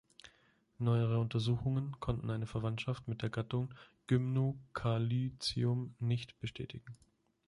[0.79, 3.71] Neuere Untersuchungen konnten eine Verwandtschaft mit der Gattung
[4.07, 6.97] "Gymnocalycium" nicht bestätigen.